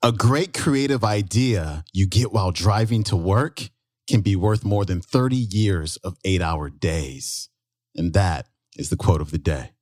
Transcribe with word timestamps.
A 0.00 0.12
great 0.12 0.54
creative 0.54 1.02
idea 1.02 1.84
you 1.92 2.06
get 2.06 2.32
while 2.32 2.52
driving 2.52 3.02
to 3.04 3.16
work 3.16 3.68
can 4.08 4.20
be 4.20 4.36
worth 4.36 4.64
more 4.64 4.84
than 4.84 5.00
30 5.00 5.34
years 5.34 5.96
of 6.04 6.16
eight 6.24 6.40
hour 6.40 6.70
days. 6.70 7.48
And 7.96 8.12
that 8.12 8.46
is 8.76 8.90
the 8.90 8.96
quote 8.96 9.20
of 9.20 9.32
the 9.32 9.38
day. 9.38 9.72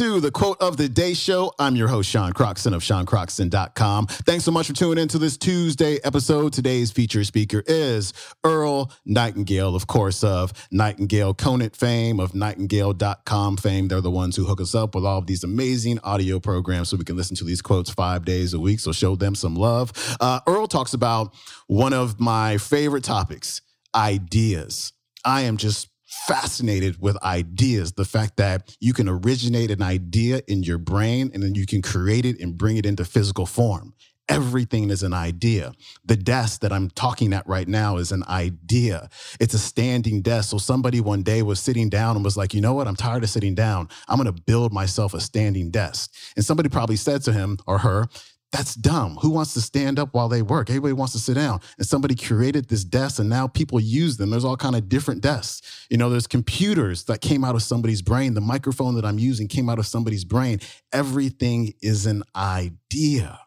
To 0.00 0.18
the 0.18 0.30
quote 0.30 0.58
of 0.62 0.78
the 0.78 0.88
day 0.88 1.12
show. 1.12 1.52
I'm 1.58 1.76
your 1.76 1.86
host, 1.86 2.08
Sean 2.08 2.32
Croxton 2.32 2.72
of 2.72 2.80
SeanCroxton.com. 2.80 4.06
Thanks 4.06 4.44
so 4.44 4.50
much 4.50 4.68
for 4.68 4.72
tuning 4.72 5.02
into 5.02 5.18
this 5.18 5.36
Tuesday 5.36 5.98
episode. 6.02 6.54
Today's 6.54 6.90
featured 6.90 7.26
speaker 7.26 7.62
is 7.66 8.14
Earl 8.42 8.90
Nightingale, 9.04 9.76
of 9.76 9.86
course, 9.88 10.24
of 10.24 10.54
Nightingale 10.72 11.34
Conant 11.34 11.76
fame, 11.76 12.18
of 12.18 12.34
Nightingale.com 12.34 13.58
fame. 13.58 13.88
They're 13.88 14.00
the 14.00 14.10
ones 14.10 14.36
who 14.36 14.46
hook 14.46 14.62
us 14.62 14.74
up 14.74 14.94
with 14.94 15.04
all 15.04 15.18
of 15.18 15.26
these 15.26 15.44
amazing 15.44 15.98
audio 15.98 16.40
programs 16.40 16.88
so 16.88 16.96
we 16.96 17.04
can 17.04 17.18
listen 17.18 17.36
to 17.36 17.44
these 17.44 17.60
quotes 17.60 17.90
five 17.90 18.24
days 18.24 18.54
a 18.54 18.58
week. 18.58 18.80
So 18.80 18.92
show 18.92 19.16
them 19.16 19.34
some 19.34 19.54
love. 19.54 19.92
Uh, 20.18 20.40
Earl 20.46 20.66
talks 20.66 20.94
about 20.94 21.34
one 21.66 21.92
of 21.92 22.18
my 22.18 22.56
favorite 22.56 23.04
topics 23.04 23.60
ideas. 23.94 24.94
I 25.26 25.42
am 25.42 25.58
just 25.58 25.90
fascinated 26.10 27.00
with 27.00 27.22
ideas. 27.22 27.92
The 27.92 28.04
fact 28.04 28.36
that 28.36 28.76
you 28.80 28.92
can 28.92 29.08
originate 29.08 29.70
an 29.70 29.82
idea 29.82 30.42
in 30.48 30.64
your 30.64 30.78
brain 30.78 31.30
and 31.32 31.42
then 31.42 31.54
you 31.54 31.66
can 31.66 31.82
create 31.82 32.26
it 32.26 32.40
and 32.40 32.58
bring 32.58 32.76
it 32.76 32.84
into 32.84 33.04
physical 33.04 33.46
form. 33.46 33.94
Everything 34.28 34.90
is 34.90 35.02
an 35.02 35.12
idea. 35.12 35.72
The 36.04 36.16
desk 36.16 36.60
that 36.60 36.72
I'm 36.72 36.90
talking 36.90 37.32
at 37.32 37.46
right 37.48 37.66
now 37.66 37.96
is 37.96 38.12
an 38.12 38.22
idea. 38.28 39.08
It's 39.40 39.54
a 39.54 39.58
standing 39.58 40.22
desk. 40.22 40.50
So 40.50 40.58
somebody 40.58 41.00
one 41.00 41.22
day 41.22 41.42
was 41.42 41.58
sitting 41.58 41.88
down 41.88 42.14
and 42.16 42.24
was 42.24 42.36
like, 42.36 42.54
you 42.54 42.60
know 42.60 42.74
what? 42.74 42.86
I'm 42.86 42.96
tired 42.96 43.24
of 43.24 43.30
sitting 43.30 43.56
down. 43.56 43.88
I'm 44.06 44.22
going 44.22 44.32
to 44.32 44.42
build 44.42 44.72
myself 44.72 45.14
a 45.14 45.20
standing 45.20 45.70
desk. 45.70 46.12
And 46.36 46.44
somebody 46.44 46.68
probably 46.68 46.96
said 46.96 47.22
to 47.22 47.32
him 47.32 47.58
or 47.66 47.78
her, 47.78 48.08
that's 48.52 48.74
dumb. 48.74 49.16
Who 49.22 49.30
wants 49.30 49.54
to 49.54 49.60
stand 49.60 49.98
up 49.98 50.12
while 50.12 50.28
they 50.28 50.42
work? 50.42 50.70
Everybody 50.70 50.92
wants 50.92 51.12
to 51.12 51.20
sit 51.20 51.34
down. 51.34 51.60
And 51.78 51.86
somebody 51.86 52.16
created 52.16 52.68
this 52.68 52.82
desk 52.82 53.20
and 53.20 53.28
now 53.28 53.46
people 53.46 53.78
use 53.78 54.16
them. 54.16 54.30
There's 54.30 54.44
all 54.44 54.56
kind 54.56 54.74
of 54.74 54.88
different 54.88 55.20
desks. 55.20 55.86
You 55.88 55.96
know, 55.96 56.10
there's 56.10 56.26
computers 56.26 57.04
that 57.04 57.20
came 57.20 57.44
out 57.44 57.54
of 57.54 57.62
somebody's 57.62 58.02
brain. 58.02 58.34
The 58.34 58.40
microphone 58.40 58.96
that 58.96 59.04
I'm 59.04 59.18
using 59.18 59.46
came 59.46 59.68
out 59.68 59.78
of 59.78 59.86
somebody's 59.86 60.24
brain. 60.24 60.60
Everything 60.92 61.74
is 61.80 62.06
an 62.06 62.24
idea. 62.34 63.38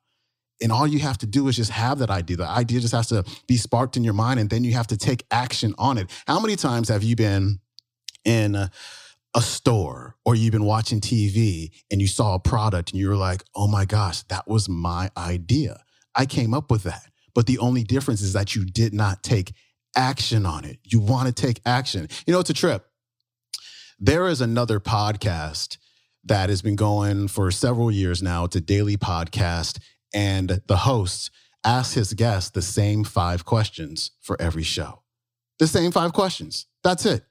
And 0.62 0.72
all 0.72 0.88
you 0.88 1.00
have 1.00 1.18
to 1.18 1.26
do 1.26 1.50
is 1.50 1.58
just 1.58 1.72
have 1.72 2.00
that 2.00 2.10
idea. 2.10 2.38
The 2.38 2.48
idea 2.48 2.80
just 2.80 2.94
has 2.94 3.08
to 3.08 3.26
be 3.48 3.58
sparked 3.58 3.98
in 3.98 4.06
your 4.06 4.14
mind 4.14 4.40
and 4.40 4.50
then 4.50 4.64
you 4.64 4.74
have 4.74 4.88
to 4.88 4.98
take 4.98 5.26
action 5.30 5.76
on 5.78 5.98
it. 5.98 6.10
How 6.26 6.40
many 6.40 6.56
times 6.56 6.88
have 6.88 7.04
you 7.04 7.18
been 7.18 7.60
in 8.24 8.56
uh, 8.56 8.70
a 9.36 9.42
store 9.42 10.16
or 10.26 10.36
you've 10.36 10.52
been 10.52 10.66
watching 10.66 11.02
TV 11.02 11.72
and 11.92 12.02
you 12.02 12.08
saw 12.08 12.36
a 12.36 12.40
product 12.40 12.92
and 12.92 13.00
you 13.00 13.10
were 13.10 13.16
like, 13.16 13.44
oh 13.56 13.68
my 13.68 13.86
gosh, 13.86 14.24
that 14.24 14.48
was 14.48 14.70
my 14.70 15.10
idea. 15.18 15.84
I 16.16 16.26
came 16.26 16.54
up 16.54 16.70
with 16.70 16.84
that. 16.84 17.10
But 17.34 17.48
the 17.48 17.58
only 17.58 17.84
difference 17.84 18.22
is 18.22 18.34
that 18.34 18.56
you 18.56 18.64
did 18.64 18.94
not 18.94 19.24
take 19.24 19.54
action 19.96 20.46
on 20.46 20.66
it. 20.66 20.80
You 20.84 21.00
want 21.00 21.28
to 21.28 21.34
take 21.34 21.62
action. 21.66 22.08
You 22.28 22.34
know, 22.34 22.40
it's 22.40 22.50
a 22.50 22.54
trip. 22.54 22.86
There 24.00 24.28
is 24.28 24.42
another 24.42 24.80
podcast 24.80 25.78
that 26.26 26.50
has 26.50 26.62
been 26.62 26.76
going 26.76 27.28
for 27.28 27.52
several 27.52 27.92
years 27.92 28.22
now. 28.22 28.46
It's 28.46 28.56
a 28.56 28.62
daily 28.62 28.98
podcast, 28.98 29.80
and 30.14 30.62
the 30.68 30.78
host 30.78 31.32
asks 31.64 31.94
his 31.94 32.14
guests 32.14 32.50
the 32.50 32.62
same 32.62 33.04
five 33.04 33.46
questions 33.46 34.12
for 34.22 34.40
every 34.42 34.64
show. 34.64 35.04
The 35.60 35.68
same 35.68 35.92
five 35.92 36.14
questions. 36.14 36.66
That's 36.84 37.06
it. 37.06 37.24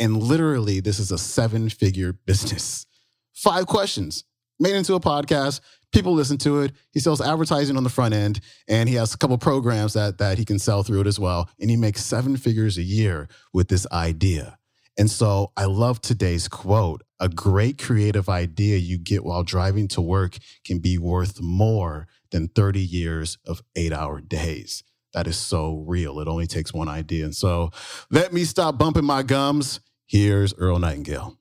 And 0.00 0.16
literally, 0.16 0.80
this 0.80 0.98
is 0.98 1.12
a 1.12 1.18
seven 1.18 1.68
figure 1.68 2.14
business. 2.26 2.86
Five 3.34 3.66
questions 3.66 4.24
made 4.58 4.74
into 4.74 4.94
a 4.94 5.00
podcast. 5.00 5.60
People 5.92 6.14
listen 6.14 6.38
to 6.38 6.60
it. 6.60 6.72
He 6.92 7.00
sells 7.00 7.20
advertising 7.20 7.76
on 7.76 7.84
the 7.84 7.90
front 7.90 8.14
end, 8.14 8.40
and 8.66 8.88
he 8.88 8.94
has 8.94 9.12
a 9.12 9.18
couple 9.18 9.36
programs 9.36 9.92
that, 9.92 10.18
that 10.18 10.38
he 10.38 10.44
can 10.44 10.58
sell 10.58 10.82
through 10.82 11.02
it 11.02 11.06
as 11.06 11.18
well. 11.18 11.50
And 11.60 11.68
he 11.68 11.76
makes 11.76 12.04
seven 12.04 12.36
figures 12.36 12.78
a 12.78 12.82
year 12.82 13.28
with 13.52 13.68
this 13.68 13.86
idea. 13.92 14.58
And 14.96 15.10
so 15.10 15.52
I 15.56 15.64
love 15.64 16.00
today's 16.00 16.48
quote 16.48 17.02
A 17.18 17.28
great 17.28 17.78
creative 17.78 18.28
idea 18.28 18.76
you 18.78 18.98
get 18.98 19.24
while 19.24 19.42
driving 19.42 19.88
to 19.88 20.00
work 20.00 20.38
can 20.64 20.78
be 20.78 20.96
worth 20.96 21.40
more 21.40 22.06
than 22.30 22.48
30 22.48 22.80
years 22.80 23.36
of 23.46 23.62
eight 23.76 23.92
hour 23.92 24.20
days. 24.20 24.82
That 25.12 25.26
is 25.26 25.36
so 25.36 25.84
real. 25.86 26.20
It 26.20 26.28
only 26.28 26.46
takes 26.46 26.72
one 26.72 26.88
idea. 26.88 27.24
And 27.24 27.34
so 27.34 27.70
let 28.10 28.32
me 28.32 28.44
stop 28.44 28.78
bumping 28.78 29.04
my 29.04 29.22
gums 29.22 29.80
Here's 30.10 30.52
Earl 30.54 30.80
Nightingale. 30.80 31.38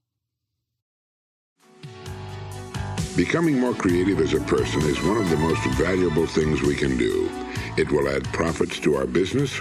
Becoming 3.16 3.60
more 3.60 3.74
creative 3.74 4.20
as 4.20 4.36
a 4.36 4.42
person 4.42 4.82
is 4.84 5.02
one 5.02 5.18
of 5.18 5.28
the 5.32 5.38
most 5.38 5.66
valuable 5.72 6.28
things 6.28 6.62
we 6.62 6.76
can 6.76 6.96
do. 6.96 7.32
It 7.78 7.92
will 7.92 8.08
add 8.08 8.26
profits 8.26 8.80
to 8.82 8.96
our 8.96 9.08
business, 9.08 9.60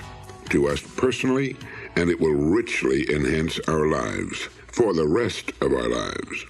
to 0.50 0.68
us 0.68 0.82
personally, 0.82 1.56
and 1.96 2.10
it 2.10 2.20
will 2.20 2.34
richly 2.34 3.10
enhance 3.10 3.58
our 3.60 3.86
lives 3.86 4.40
for 4.66 4.92
the 4.92 5.08
rest 5.08 5.52
of 5.62 5.72
our 5.72 5.88
lives. 5.88 6.44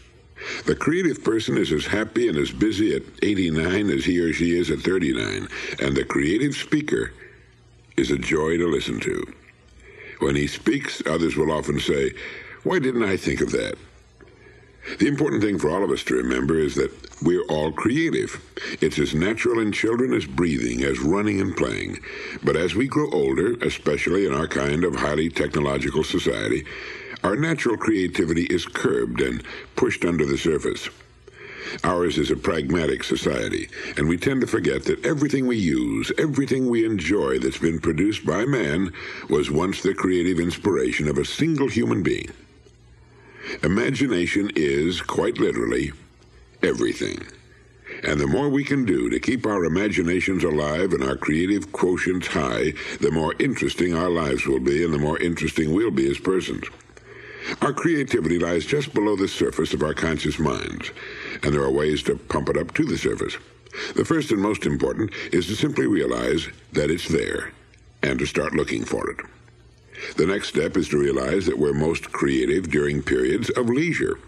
The 0.67 0.75
creative 0.75 1.23
person 1.23 1.57
is 1.57 1.71
as 1.71 1.87
happy 1.87 2.27
and 2.27 2.37
as 2.37 2.51
busy 2.51 2.93
at 2.97 3.03
89 3.23 3.89
as 3.89 4.05
he 4.05 4.19
or 4.19 4.33
she 4.33 4.59
is 4.59 4.73
at 4.73 4.81
39, 4.81 5.47
and 5.81 5.97
the 5.97 6.05
creative 6.05 6.57
speaker 6.57 7.13
is 7.97 8.11
a 8.11 8.19
joy 8.19 8.57
to 8.57 8.67
listen 8.67 8.99
to. 8.99 9.33
When 10.19 10.35
he 10.35 10.49
speaks, 10.49 11.01
others 11.07 11.37
will 11.37 11.53
often 11.53 11.79
say, 11.79 12.11
why 12.65 12.79
didn't 12.79 13.05
I 13.05 13.17
think 13.17 13.41
of 13.41 13.53
that? 13.53 13.77
The 14.99 15.07
important 15.07 15.43
thing 15.43 15.59
for 15.59 15.71
all 15.71 15.85
of 15.85 15.91
us 15.91 16.03
to 16.05 16.17
remember 16.17 16.59
is 16.59 16.75
that 16.77 16.91
we're 17.23 17.45
all 17.45 17.73
creative. 17.73 18.43
It's 18.81 18.99
as 18.99 19.15
natural 19.15 19.61
in 19.61 19.71
children 19.71 20.15
as 20.15 20.25
breathing, 20.25 20.83
as 20.83 21.01
running 21.01 21.41
and 21.41 21.55
playing. 21.55 21.99
But 22.43 22.57
as 22.57 22.75
we 22.75 22.89
grow 22.89 23.11
older, 23.11 23.55
especially 23.61 24.25
in 24.25 24.33
our 24.33 24.49
kind 24.49 24.85
of 24.85 24.97
highly 24.97 25.29
technological 25.29 26.05
society, 26.05 26.65
our 27.23 27.37
natural 27.37 27.77
creativity 27.77 28.45
is 28.45 28.67
curbed 28.67 29.21
and 29.21 29.43
pushed 29.77 30.05
under 30.05 30.25
the 30.25 30.39
surface. 30.39 30.89
Ours 31.85 32.17
is 32.17 32.31
a 32.31 32.37
pragmatic 32.37 33.05
society, 33.05 33.69
and 33.99 34.09
we 34.09 34.17
tend 34.17 34.41
to 34.41 34.47
forget 34.47 34.85
that 34.85 35.05
everything 35.05 35.47
we 35.47 35.59
use, 35.59 36.11
everything 36.17 36.69
we 36.69 36.87
enjoy 36.87 37.39
that's 37.39 37.59
been 37.59 37.79
produced 37.79 38.25
by 38.25 38.47
man, 38.47 38.91
was 39.29 39.51
once 39.51 39.83
the 39.83 39.93
creative 39.93 40.41
inspiration 40.41 41.09
of 41.09 41.19
a 41.19 41.27
single 41.27 41.69
human 41.69 42.03
being. 42.03 42.31
Imagination 43.63 44.51
is, 44.55 45.01
quite 45.01 45.39
literally, 45.39 45.93
everything. 46.63 47.27
And 48.05 48.21
the 48.21 48.27
more 48.27 48.49
we 48.49 48.65
can 48.65 48.85
do 48.85 49.09
to 49.11 49.19
keep 49.19 49.47
our 49.47 49.65
imaginations 49.65 50.45
alive 50.45 50.93
and 50.93 51.03
our 51.03 51.17
creative 51.17 51.73
quotients 51.73 52.27
high, 52.27 52.75
the 53.01 53.11
more 53.11 53.35
interesting 53.39 53.95
our 53.95 54.11
lives 54.11 54.47
will 54.47 54.61
be 54.61 54.85
and 54.85 54.93
the 54.93 54.99
more 54.99 55.19
interesting 55.19 55.73
we'll 55.73 55.91
be 55.91 56.09
as 56.11 56.19
persons. 56.19 56.65
Our 57.63 57.73
creativity 57.73 58.39
lies 58.39 58.67
just 58.67 58.93
below 58.93 59.17
the 59.17 59.29
surface 59.29 59.73
of 59.73 59.83
our 59.83 59.95
conscious 59.95 60.39
minds, 60.39 60.91
and 61.43 61.53
there 61.53 61.63
are 61.63 61.71
ways 61.71 62.03
to 62.05 62.17
pump 62.17 62.51
it 62.51 62.57
up 62.57 62.75
to 62.75 62.85
the 62.85 62.99
surface. 62.99 63.37
The 63.95 64.05
first 64.05 64.31
and 64.31 64.41
most 64.41 64.67
important 64.67 65.13
is 65.33 65.47
to 65.47 65.57
simply 65.57 65.87
realize 65.87 66.49
that 66.73 66.91
it's 66.91 67.09
there 67.09 67.53
and 68.03 68.19
to 68.19 68.27
start 68.27 68.55
looking 68.55 68.85
for 68.85 69.11
it. 69.11 69.21
The 70.17 70.27
next 70.27 70.49
step 70.49 70.77
is 70.77 70.89
to 70.89 70.99
realize 70.99 71.47
that 71.47 71.59
we're 71.59 71.73
most 71.73 72.13
creative 72.13 72.71
during 72.71 73.03
periods 73.03 73.51
of 73.51 73.69
leisure. 73.69 74.19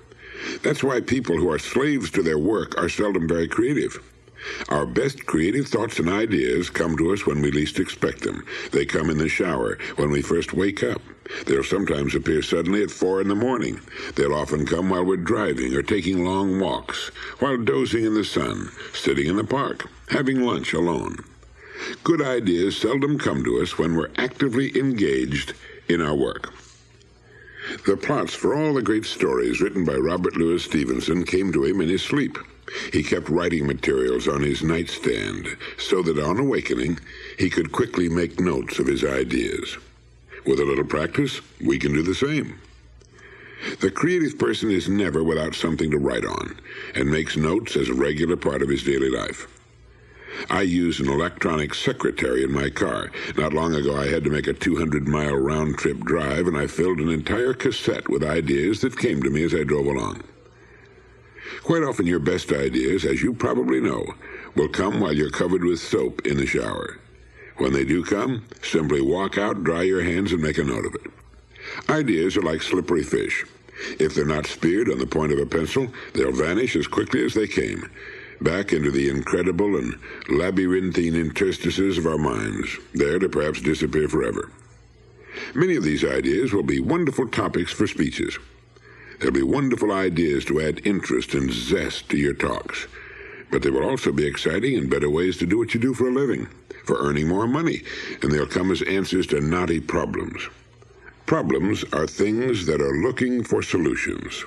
That's 0.62 0.82
why 0.82 1.00
people 1.00 1.36
who 1.36 1.50
are 1.50 1.58
slaves 1.58 2.10
to 2.10 2.22
their 2.22 2.38
work 2.38 2.80
are 2.80 2.88
seldom 2.88 3.28
very 3.28 3.48
creative. 3.48 3.98
Our 4.70 4.86
best 4.86 5.26
creative 5.26 5.68
thoughts 5.68 5.98
and 5.98 6.08
ideas 6.08 6.70
come 6.70 6.96
to 6.96 7.12
us 7.12 7.26
when 7.26 7.42
we 7.42 7.50
least 7.50 7.78
expect 7.78 8.22
them. 8.22 8.46
They 8.72 8.86
come 8.86 9.10
in 9.10 9.18
the 9.18 9.28
shower, 9.28 9.78
when 9.96 10.10
we 10.10 10.22
first 10.22 10.54
wake 10.54 10.82
up. 10.82 11.02
They'll 11.46 11.62
sometimes 11.62 12.14
appear 12.14 12.42
suddenly 12.42 12.82
at 12.82 12.90
four 12.90 13.20
in 13.20 13.28
the 13.28 13.34
morning. 13.34 13.80
They'll 14.16 14.34
often 14.34 14.66
come 14.66 14.88
while 14.88 15.04
we're 15.04 15.16
driving 15.18 15.74
or 15.74 15.82
taking 15.82 16.24
long 16.24 16.58
walks, 16.58 17.10
while 17.38 17.58
dozing 17.58 18.04
in 18.04 18.14
the 18.14 18.24
sun, 18.24 18.70
sitting 18.94 19.26
in 19.26 19.36
the 19.36 19.44
park, 19.44 19.88
having 20.08 20.40
lunch 20.40 20.72
alone. 20.72 21.24
Good 22.04 22.22
ideas 22.22 22.76
seldom 22.76 23.18
come 23.18 23.44
to 23.44 23.60
us 23.60 23.78
when 23.78 23.96
we're 23.96 24.10
actively 24.16 24.76
engaged 24.78 25.54
in 25.88 26.00
our 26.00 26.14
work. 26.14 26.52
The 27.86 27.96
plots 27.96 28.34
for 28.34 28.54
all 28.54 28.74
the 28.74 28.82
great 28.82 29.04
stories 29.04 29.60
written 29.60 29.84
by 29.84 29.94
Robert 29.94 30.36
Louis 30.36 30.64
Stevenson 30.64 31.24
came 31.24 31.52
to 31.52 31.64
him 31.64 31.80
in 31.80 31.88
his 31.88 32.02
sleep. 32.02 32.38
He 32.92 33.02
kept 33.02 33.28
writing 33.28 33.66
materials 33.66 34.28
on 34.28 34.42
his 34.42 34.62
nightstand 34.62 35.56
so 35.78 36.02
that 36.02 36.18
on 36.18 36.38
awakening, 36.38 37.00
he 37.38 37.50
could 37.50 37.72
quickly 37.72 38.08
make 38.08 38.40
notes 38.40 38.78
of 38.78 38.86
his 38.86 39.04
ideas. 39.04 39.76
With 40.46 40.60
a 40.60 40.64
little 40.64 40.84
practice, 40.84 41.40
we 41.60 41.78
can 41.78 41.92
do 41.92 42.02
the 42.02 42.14
same. 42.14 42.58
The 43.80 43.90
creative 43.90 44.38
person 44.38 44.70
is 44.70 44.88
never 44.88 45.22
without 45.22 45.54
something 45.54 45.90
to 45.90 45.98
write 45.98 46.24
on 46.24 46.58
and 46.94 47.10
makes 47.10 47.36
notes 47.36 47.76
as 47.76 47.88
a 47.88 47.94
regular 47.94 48.36
part 48.36 48.62
of 48.62 48.68
his 48.68 48.82
daily 48.82 49.10
life. 49.10 49.59
I 50.48 50.62
use 50.62 51.00
an 51.00 51.08
electronic 51.08 51.74
secretary 51.74 52.44
in 52.44 52.52
my 52.52 52.70
car. 52.70 53.10
Not 53.36 53.52
long 53.52 53.74
ago, 53.74 53.96
I 53.96 54.06
had 54.06 54.24
to 54.24 54.30
make 54.30 54.46
a 54.46 54.52
200 54.52 55.06
mile 55.08 55.36
round 55.36 55.78
trip 55.78 56.00
drive, 56.00 56.46
and 56.46 56.56
I 56.56 56.66
filled 56.66 57.00
an 57.00 57.10
entire 57.10 57.54
cassette 57.54 58.08
with 58.08 58.22
ideas 58.22 58.80
that 58.80 58.98
came 58.98 59.22
to 59.22 59.30
me 59.30 59.42
as 59.42 59.54
I 59.54 59.64
drove 59.64 59.86
along. 59.86 60.22
Quite 61.62 61.82
often, 61.82 62.06
your 62.06 62.20
best 62.20 62.52
ideas, 62.52 63.04
as 63.04 63.22
you 63.22 63.34
probably 63.34 63.80
know, 63.80 64.06
will 64.54 64.68
come 64.68 65.00
while 65.00 65.12
you're 65.12 65.30
covered 65.30 65.64
with 65.64 65.80
soap 65.80 66.26
in 66.26 66.36
the 66.36 66.46
shower. 66.46 66.98
When 67.58 67.72
they 67.72 67.84
do 67.84 68.04
come, 68.04 68.46
simply 68.62 69.00
walk 69.00 69.36
out, 69.36 69.64
dry 69.64 69.82
your 69.82 70.02
hands, 70.02 70.32
and 70.32 70.40
make 70.40 70.58
a 70.58 70.64
note 70.64 70.86
of 70.86 70.94
it. 70.94 71.10
Ideas 71.90 72.36
are 72.36 72.42
like 72.42 72.62
slippery 72.62 73.02
fish. 73.02 73.44
If 73.98 74.14
they're 74.14 74.24
not 74.24 74.46
speared 74.46 74.90
on 74.90 74.98
the 74.98 75.06
point 75.06 75.32
of 75.32 75.38
a 75.38 75.46
pencil, 75.46 75.88
they'll 76.14 76.32
vanish 76.32 76.76
as 76.76 76.86
quickly 76.86 77.24
as 77.24 77.34
they 77.34 77.46
came, 77.46 77.90
back 78.40 78.72
into 78.72 78.90
the 78.90 79.08
incredible 79.08 79.76
and 79.76 79.98
labyrinthine 80.28 81.14
interstices 81.14 81.98
of 81.98 82.06
our 82.06 82.18
minds, 82.18 82.76
there 82.94 83.18
to 83.18 83.28
perhaps 83.28 83.60
disappear 83.60 84.08
forever. 84.08 84.50
Many 85.54 85.76
of 85.76 85.84
these 85.84 86.04
ideas 86.04 86.52
will 86.52 86.62
be 86.62 86.80
wonderful 86.80 87.28
topics 87.28 87.72
for 87.72 87.86
speeches. 87.86 88.38
There'll 89.18 89.34
be 89.34 89.42
wonderful 89.42 89.92
ideas 89.92 90.44
to 90.46 90.60
add 90.60 90.86
interest 90.86 91.34
and 91.34 91.52
zest 91.52 92.08
to 92.08 92.16
your 92.16 92.34
talks. 92.34 92.86
But 93.50 93.62
there 93.62 93.72
will 93.72 93.88
also 93.88 94.12
be 94.12 94.26
exciting 94.26 94.76
and 94.76 94.88
better 94.88 95.10
ways 95.10 95.36
to 95.38 95.46
do 95.46 95.58
what 95.58 95.74
you 95.74 95.80
do 95.80 95.92
for 95.92 96.08
a 96.08 96.12
living, 96.12 96.46
for 96.84 96.98
earning 96.98 97.28
more 97.28 97.46
money, 97.46 97.82
and 98.22 98.30
they'll 98.30 98.46
come 98.46 98.70
as 98.70 98.82
answers 98.82 99.26
to 99.28 99.40
knotty 99.40 99.80
problems. 99.80 100.48
Problems 101.26 101.84
are 101.92 102.06
things 102.06 102.66
that 102.66 102.80
are 102.80 102.96
looking 102.96 103.44
for 103.44 103.62
solutions. 103.62 104.44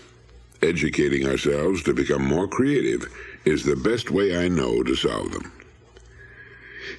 Educating 0.63 1.27
ourselves 1.27 1.83
to 1.83 1.93
become 1.93 2.23
more 2.23 2.47
creative 2.47 3.13
is 3.43 3.63
the 3.63 3.75
best 3.75 4.09
way 4.09 4.37
I 4.37 4.47
know 4.47 4.81
to 4.81 4.95
solve 4.95 5.33
them. 5.33 5.51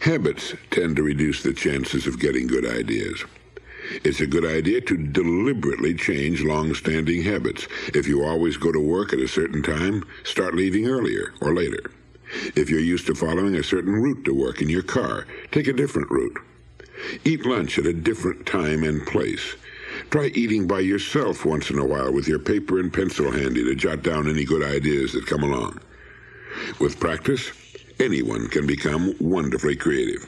Habits 0.01 0.53
tend 0.71 0.97
to 0.97 1.03
reduce 1.03 1.43
the 1.43 1.55
chances 1.55 2.07
of 2.07 2.21
getting 2.21 2.47
good 2.47 2.67
ideas. 2.67 3.25
It's 4.05 4.21
a 4.21 4.27
good 4.27 4.45
idea 4.45 4.83
to 4.83 4.99
deliberately 4.99 5.95
change 5.95 6.43
long-standing 6.43 7.23
habits. 7.23 7.67
If 7.95 8.07
you 8.07 8.23
always 8.23 8.59
go 8.59 8.71
to 8.71 8.81
work 8.81 9.15
at 9.15 9.19
a 9.19 9.29
certain 9.29 9.63
time, 9.63 10.05
start 10.25 10.55
leaving 10.55 10.87
earlier 10.87 11.33
or 11.41 11.55
later. 11.55 11.91
If 12.55 12.69
you're 12.69 12.81
used 12.81 13.07
to 13.07 13.15
following 13.15 13.55
a 13.55 13.63
certain 13.63 13.95
route 13.95 14.27
to 14.27 14.35
work 14.35 14.61
in 14.61 14.69
your 14.69 14.83
car, 14.83 15.27
take 15.53 15.69
a 15.69 15.73
different 15.73 16.11
route. 16.11 16.39
Eat 17.25 17.47
lunch 17.47 17.79
at 17.79 17.87
a 17.87 17.95
different 17.95 18.45
time 18.45 18.85
and 18.85 19.07
place. 19.07 19.57
Try 20.15 20.27
eating 20.27 20.69
by 20.69 20.79
yourself 20.79 21.45
once 21.45 21.71
in 21.71 21.79
a 21.81 21.85
while 21.85 22.13
with 22.13 22.29
your 22.29 22.39
paper 22.39 22.79
and 22.79 22.93
pencil 22.93 23.33
handy 23.33 23.65
to 23.65 23.75
jot 23.75 24.05
down 24.05 24.29
any 24.29 24.45
good 24.45 24.63
ideas 24.63 25.13
that 25.13 25.27
come 25.27 25.43
along. 25.43 25.81
With 26.79 27.01
practice, 27.01 27.51
anyone 27.99 28.47
can 28.47 28.65
become 28.65 29.17
wonderfully 29.19 29.75
creative. 29.75 30.25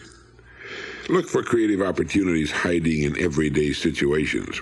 Look 1.08 1.28
for 1.28 1.44
creative 1.44 1.82
opportunities 1.82 2.50
hiding 2.50 3.04
in 3.04 3.16
everyday 3.16 3.72
situations. 3.72 4.60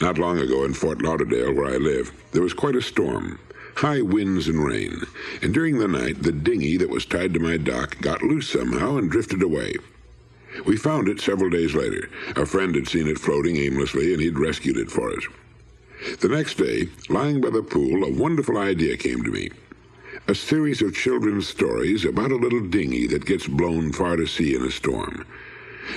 Not 0.00 0.16
long 0.16 0.38
ago 0.38 0.64
in 0.64 0.72
Fort 0.72 1.02
Lauderdale, 1.02 1.52
where 1.52 1.74
I 1.74 1.76
live, 1.76 2.10
there 2.32 2.40
was 2.40 2.54
quite 2.54 2.74
a 2.74 2.80
storm. 2.80 3.38
High 3.76 4.00
winds 4.00 4.48
and 4.48 4.64
rain, 4.64 5.02
and 5.42 5.52
during 5.52 5.78
the 5.78 5.88
night, 5.88 6.22
the 6.22 6.32
dinghy 6.32 6.78
that 6.78 6.88
was 6.88 7.04
tied 7.04 7.34
to 7.34 7.38
my 7.38 7.58
dock 7.58 8.00
got 8.00 8.22
loose 8.22 8.48
somehow 8.48 8.96
and 8.96 9.10
drifted 9.10 9.42
away. 9.42 9.74
We 10.64 10.76
found 10.76 11.08
it 11.08 11.20
several 11.20 11.50
days 11.50 11.74
later. 11.74 12.08
A 12.36 12.46
friend 12.46 12.74
had 12.74 12.88
seen 12.88 13.06
it 13.06 13.18
floating 13.18 13.56
aimlessly, 13.56 14.12
and 14.12 14.22
he'd 14.22 14.38
rescued 14.38 14.76
it 14.76 14.90
for 14.90 15.10
us. 15.10 15.24
The 16.20 16.28
next 16.28 16.54
day, 16.58 16.88
lying 17.08 17.40
by 17.40 17.50
the 17.50 17.62
pool, 17.62 18.04
a 18.04 18.12
wonderful 18.12 18.58
idea 18.58 18.96
came 18.96 19.22
to 19.24 19.30
me. 19.30 19.50
A 20.26 20.34
series 20.34 20.82
of 20.82 20.94
children's 20.94 21.48
stories 21.48 22.04
about 22.04 22.32
a 22.32 22.36
little 22.36 22.60
dinghy 22.60 23.06
that 23.08 23.24
gets 23.24 23.46
blown 23.46 23.92
far 23.92 24.16
to 24.16 24.26
sea 24.26 24.54
in 24.54 24.62
a 24.62 24.70
storm. 24.70 25.24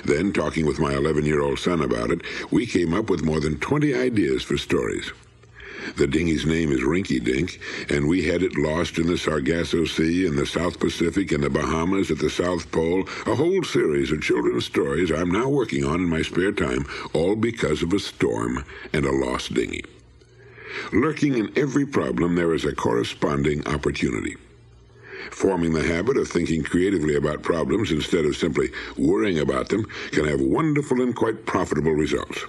Then, 0.06 0.32
talking 0.32 0.66
with 0.66 0.80
my 0.80 0.94
11 0.94 1.26
year 1.26 1.42
old 1.42 1.60
son 1.60 1.82
about 1.82 2.12
it, 2.12 2.22
we 2.50 2.66
came 2.66 2.94
up 2.94 3.10
with 3.10 3.26
more 3.26 3.40
than 3.40 3.60
20 3.60 3.94
ideas 3.94 4.42
for 4.44 4.58
stories. 4.58 5.12
The 5.96 6.08
dinghy's 6.08 6.46
name 6.46 6.72
is 6.72 6.82
Rinky 6.82 7.24
Dink, 7.24 7.60
and 7.90 8.08
we 8.08 8.24
had 8.24 8.44
it 8.44 8.58
lost 8.58 8.98
in 8.98 9.08
the 9.08 9.18
Sargasso 9.18 9.86
Sea, 9.86 10.26
in 10.26 10.36
the 10.36 10.46
South 10.46 10.80
Pacific, 10.80 11.32
in 11.32 11.42
the 11.42 11.50
Bahamas, 11.50 12.12
at 12.12 12.20
the 12.20 12.30
South 12.30 12.72
Pole. 12.72 13.08
A 13.26 13.36
whole 13.36 13.64
series 13.64 14.12
of 14.12 14.22
children's 14.22 14.66
stories 14.66 15.12
I'm 15.12 15.32
now 15.32 15.50
working 15.50 15.84
on 15.84 15.96
in 15.96 16.10
my 16.10 16.22
spare 16.22 16.52
time, 16.52 16.86
all 17.14 17.36
because 17.36 17.82
of 17.82 17.94
a 17.94 18.00
storm 18.00 18.64
and 18.94 19.06
a 19.06 19.12
lost 19.12 19.54
dinghy. 19.54 19.84
Lurking 20.94 21.38
in 21.38 21.52
every 21.58 21.86
problem, 21.86 22.36
there 22.36 22.54
is 22.54 22.66
a 22.66 22.76
corresponding 22.76 23.68
opportunity. 23.68 24.38
Forming 25.32 25.74
the 25.74 25.84
habit 25.84 26.18
of 26.18 26.28
thinking 26.28 26.64
creatively 26.64 27.16
about 27.16 27.44
problems 27.44 27.92
instead 27.92 28.26
of 28.26 28.36
simply 28.36 28.70
worrying 28.98 29.40
about 29.40 29.70
them 29.70 29.86
can 30.12 30.26
have 30.26 30.42
wonderful 30.42 31.02
and 31.02 31.16
quite 31.16 31.46
profitable 31.46 31.94
results. 31.94 32.46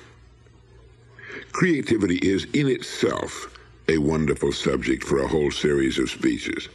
Creativity 1.52 2.16
is 2.16 2.46
in 2.54 2.66
itself 2.66 3.58
a 3.86 3.98
wonderful 3.98 4.52
subject 4.52 5.04
for 5.04 5.18
a 5.18 5.28
whole 5.28 5.50
series 5.50 5.98
of 5.98 6.08
speeches. 6.08 6.70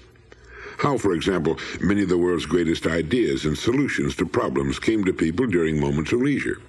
How, 0.78 1.00
for 1.00 1.14
example, 1.14 1.58
many 1.82 2.04
of 2.04 2.10
the 2.10 2.18
world's 2.18 2.46
greatest 2.46 2.86
ideas 2.86 3.46
and 3.46 3.58
solutions 3.58 4.16
to 4.18 4.26
problems 4.28 4.78
came 4.78 5.04
to 5.06 5.14
people 5.14 5.48
during 5.48 5.80
moments 5.80 6.12
of 6.12 6.22
leisure. 6.22 6.62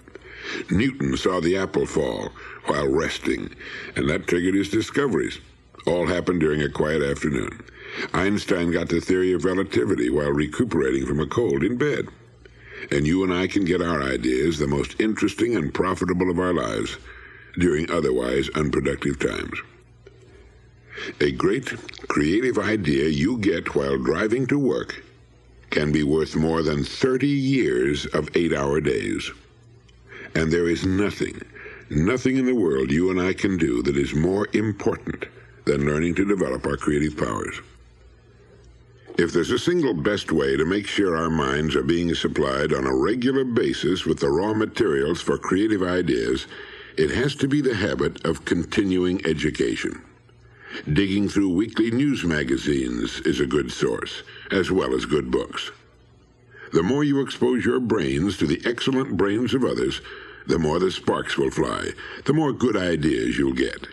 Newton 0.70 1.18
saw 1.18 1.40
the 1.40 1.58
apple 1.58 1.84
fall 1.84 2.30
while 2.64 2.88
resting, 2.88 3.54
and 3.94 4.08
that 4.08 4.26
triggered 4.26 4.54
his 4.54 4.70
discoveries. 4.70 5.38
All 5.86 6.06
happened 6.06 6.40
during 6.40 6.62
a 6.62 6.70
quiet 6.70 7.02
afternoon. 7.02 7.62
Einstein 8.14 8.70
got 8.70 8.88
the 8.88 9.00
theory 9.00 9.34
of 9.34 9.44
relativity 9.44 10.08
while 10.08 10.32
recuperating 10.32 11.04
from 11.04 11.20
a 11.20 11.26
cold 11.26 11.62
in 11.62 11.76
bed. 11.76 12.08
And 12.90 13.06
you 13.06 13.22
and 13.22 13.32
I 13.32 13.48
can 13.48 13.66
get 13.66 13.82
our 13.82 14.02
ideas, 14.02 14.58
the 14.58 14.66
most 14.66 14.98
interesting 14.98 15.56
and 15.56 15.74
profitable 15.74 16.30
of 16.30 16.38
our 16.38 16.54
lives, 16.54 16.96
during 17.58 17.90
otherwise 17.90 18.48
unproductive 18.54 19.18
times. 19.18 19.60
A 21.20 21.30
great 21.32 21.66
creative 22.08 22.58
idea 22.58 23.08
you 23.08 23.38
get 23.38 23.74
while 23.74 23.98
driving 23.98 24.46
to 24.48 24.58
work 24.58 25.04
can 25.70 25.92
be 25.92 26.02
worth 26.02 26.34
more 26.34 26.62
than 26.62 26.84
30 26.84 27.26
years 27.26 28.06
of 28.06 28.34
eight 28.36 28.52
hour 28.52 28.80
days. 28.80 29.30
And 30.34 30.50
there 30.50 30.68
is 30.68 30.84
nothing, 30.84 31.40
nothing 31.90 32.36
in 32.36 32.46
the 32.46 32.54
world 32.54 32.90
you 32.90 33.10
and 33.10 33.20
I 33.20 33.32
can 33.32 33.56
do 33.56 33.82
that 33.82 33.96
is 33.96 34.14
more 34.14 34.48
important 34.52 35.26
than 35.66 35.86
learning 35.86 36.14
to 36.16 36.24
develop 36.24 36.66
our 36.66 36.76
creative 36.76 37.16
powers. 37.16 37.60
If 39.18 39.32
there's 39.32 39.50
a 39.50 39.58
single 39.58 39.94
best 39.94 40.30
way 40.30 40.56
to 40.56 40.64
make 40.64 40.86
sure 40.86 41.16
our 41.16 41.30
minds 41.30 41.74
are 41.74 41.82
being 41.82 42.14
supplied 42.14 42.72
on 42.72 42.86
a 42.86 42.94
regular 42.94 43.44
basis 43.44 44.04
with 44.04 44.20
the 44.20 44.30
raw 44.30 44.54
materials 44.54 45.20
for 45.20 45.36
creative 45.36 45.82
ideas, 45.82 46.46
it 46.98 47.10
has 47.10 47.36
to 47.36 47.46
be 47.46 47.60
the 47.60 47.76
habit 47.76 48.24
of 48.24 48.44
continuing 48.44 49.24
education. 49.24 50.02
Digging 50.92 51.28
through 51.28 51.54
weekly 51.54 51.92
news 51.92 52.24
magazines 52.24 53.20
is 53.20 53.38
a 53.38 53.46
good 53.46 53.70
source, 53.70 54.24
as 54.50 54.72
well 54.72 54.92
as 54.94 55.04
good 55.04 55.30
books. 55.30 55.70
The 56.72 56.82
more 56.82 57.04
you 57.04 57.20
expose 57.20 57.64
your 57.64 57.78
brains 57.78 58.36
to 58.38 58.46
the 58.46 58.60
excellent 58.66 59.16
brains 59.16 59.54
of 59.54 59.64
others, 59.64 60.00
the 60.48 60.58
more 60.58 60.80
the 60.80 60.90
sparks 60.90 61.38
will 61.38 61.52
fly, 61.52 61.90
the 62.24 62.32
more 62.32 62.52
good 62.52 62.76
ideas 62.76 63.38
you'll 63.38 63.52
get. 63.52 63.86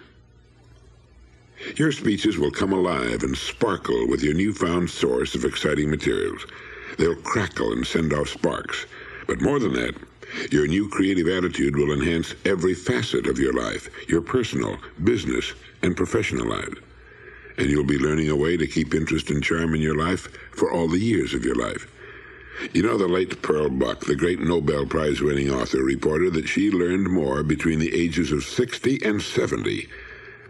Your 1.76 1.92
speeches 1.92 2.40
will 2.40 2.52
come 2.52 2.74
alive 2.74 3.22
and 3.22 3.38
sparkle 3.38 4.08
with 4.08 4.24
your 4.24 4.34
newfound 4.34 4.90
source 4.90 5.36
of 5.36 5.46
exciting 5.46 5.92
materials. 5.92 6.44
They'll 6.98 7.16
crackle 7.16 7.72
and 7.72 7.86
send 7.86 8.14
off 8.14 8.30
sparks. 8.30 8.88
But 9.28 9.42
more 9.42 9.60
than 9.60 9.74
that, 9.74 9.96
your 10.51 10.68
new 10.68 10.89
creative 10.89 11.27
attitude 11.27 11.75
will 11.75 11.94
enhance 11.94 12.34
every 12.46 12.74
facet 12.74 13.27
of 13.27 13.39
your 13.39 13.54
life, 13.54 13.89
your 14.10 14.22
personal, 14.22 14.77
business, 15.04 15.54
and 15.82 15.96
professional 15.96 16.48
life. 16.48 16.75
And 17.58 17.70
you'll 17.70 17.86
be 17.86 17.98
learning 17.98 18.30
a 18.30 18.36
way 18.36 18.58
to 18.58 18.68
keep 18.68 18.94
interest 18.94 19.30
and 19.30 19.44
charm 19.44 19.74
in 19.75 19.82
your 19.82 19.96
life 19.96 20.27
for 20.51 20.72
all 20.72 20.88
the 20.88 21.00
years 21.00 21.34
of 21.34 21.46
your 21.46 21.56
life. 21.56 21.88
You 22.74 22.84
know, 22.84 22.98
the 22.98 23.08
late 23.08 23.42
Pearl 23.42 23.70
Buck, 23.70 24.01
the 24.01 24.15
great 24.15 24.39
Nobel 24.39 24.86
Prize 24.86 25.22
winning 25.22 25.51
author, 25.51 25.84
reported 25.84 26.34
that 26.34 26.48
she 26.48 26.72
learned 26.72 27.10
more 27.10 27.44
between 27.44 27.80
the 27.80 27.94
ages 27.94 28.32
of 28.32 28.44
60 28.44 29.04
and 29.04 29.22
70 29.22 29.88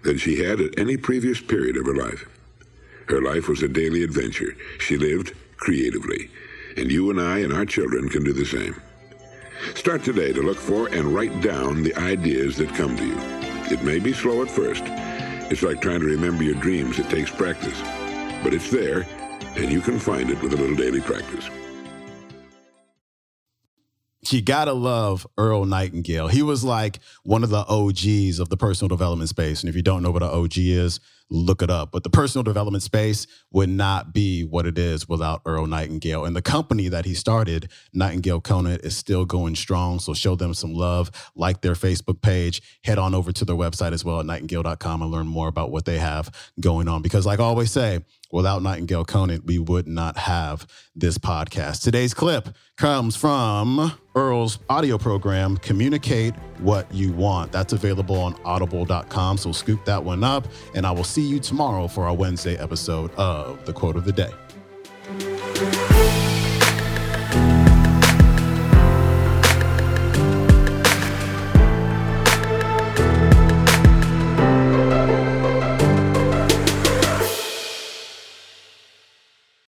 than 0.03 0.17
she 0.17 0.43
had 0.43 0.61
at 0.61 0.77
any 0.79 0.97
previous 0.97 1.41
period 1.41 1.77
of 1.77 1.85
her 1.87 1.95
life. 1.95 2.27
Her 3.07 3.21
life 3.21 3.47
was 3.47 3.63
a 3.63 3.67
daily 3.67 4.03
adventure. 4.03 4.55
She 4.79 4.97
lived 4.97 5.33
creatively. 5.57 6.29
And 6.77 6.91
you 6.91 7.09
and 7.09 7.19
I 7.19 7.39
and 7.39 7.53
our 7.53 7.65
children 7.65 8.09
can 8.09 8.23
do 8.23 8.33
the 8.33 8.45
same. 8.45 8.79
Start 9.73 10.03
today 10.03 10.31
to 10.33 10.41
look 10.41 10.57
for 10.57 10.87
and 10.89 11.13
write 11.13 11.41
down 11.41 11.83
the 11.83 11.95
ideas 11.95 12.57
that 12.57 12.69
come 12.75 12.95
to 12.95 13.05
you. 13.05 13.17
It 13.71 13.83
may 13.83 13.99
be 13.99 14.13
slow 14.13 14.41
at 14.43 14.49
first. 14.49 14.83
It's 15.51 15.63
like 15.63 15.81
trying 15.81 16.01
to 16.01 16.05
remember 16.05 16.43
your 16.43 16.55
dreams. 16.55 16.99
It 16.99 17.09
takes 17.09 17.31
practice. 17.31 17.79
But 18.43 18.53
it's 18.53 18.69
there, 18.69 19.07
and 19.55 19.71
you 19.71 19.81
can 19.81 19.99
find 19.99 20.29
it 20.29 20.41
with 20.41 20.53
a 20.53 20.57
little 20.57 20.75
daily 20.75 21.01
practice. 21.01 21.49
you 24.35 24.41
gotta 24.41 24.73
love 24.73 25.25
Earl 25.37 25.65
Nightingale. 25.65 26.27
He 26.27 26.41
was 26.41 26.63
like 26.63 26.99
one 27.23 27.43
of 27.43 27.49
the 27.49 27.65
OGs 27.67 28.39
of 28.39 28.49
the 28.49 28.57
personal 28.57 28.89
development 28.89 29.29
space. 29.29 29.61
And 29.61 29.69
if 29.69 29.75
you 29.75 29.81
don't 29.81 30.03
know 30.03 30.11
what 30.11 30.23
an 30.23 30.29
OG 30.29 30.57
is, 30.57 30.99
look 31.29 31.61
it 31.61 31.69
up. 31.69 31.91
But 31.91 32.03
the 32.03 32.09
personal 32.09 32.43
development 32.43 32.83
space 32.83 33.27
would 33.51 33.69
not 33.69 34.13
be 34.13 34.43
what 34.43 34.65
it 34.65 34.77
is 34.77 35.07
without 35.09 35.41
Earl 35.45 35.65
Nightingale. 35.65 36.25
And 36.25 36.35
the 36.35 36.41
company 36.41 36.87
that 36.89 37.05
he 37.05 37.13
started, 37.13 37.71
Nightingale 37.93 38.41
Conant, 38.41 38.83
is 38.83 38.95
still 38.95 39.25
going 39.25 39.55
strong. 39.55 39.99
So 39.99 40.13
show 40.13 40.35
them 40.35 40.53
some 40.53 40.73
love, 40.73 41.11
like 41.35 41.61
their 41.61 41.73
Facebook 41.73 42.21
page, 42.21 42.61
head 42.83 42.97
on 42.97 43.15
over 43.15 43.31
to 43.31 43.45
their 43.45 43.55
website 43.55 43.93
as 43.93 44.05
well 44.05 44.19
at 44.19 44.25
nightingale.com 44.25 45.01
and 45.01 45.11
learn 45.11 45.27
more 45.27 45.47
about 45.47 45.71
what 45.71 45.85
they 45.85 45.99
have 45.99 46.31
going 46.59 46.87
on. 46.87 47.01
Because, 47.01 47.25
like 47.25 47.39
I 47.39 47.43
always 47.43 47.71
say, 47.71 47.99
without 48.31 48.61
Nightingale 48.61 49.05
Conant, 49.05 49.45
we 49.45 49.59
would 49.59 49.87
not 49.87 50.17
have 50.17 50.67
this 50.95 51.17
podcast. 51.17 51.81
Today's 51.83 52.13
clip 52.13 52.49
comes 52.77 53.15
from 53.15 53.93
Earl's 54.15 54.59
audio 54.69 54.97
program, 54.97 55.57
Communicate 55.57 56.33
What 56.59 56.93
You 56.93 57.11
Want. 57.13 57.51
That's 57.51 57.73
available 57.73 58.17
on 58.19 58.35
audible.com. 58.43 59.37
So 59.37 59.51
scoop 59.51 59.85
that 59.85 60.03
one 60.03 60.23
up, 60.23 60.47
and 60.73 60.85
I 60.85 60.91
will 60.91 61.03
see 61.15 61.21
you 61.21 61.39
tomorrow 61.39 61.87
for 61.87 62.03
our 62.03 62.13
Wednesday 62.13 62.57
episode 62.57 63.09
of 63.15 63.65
The 63.65 63.71
Quote 63.71 63.95
of 63.95 64.03
the 64.03 64.11
Day. 64.11 64.31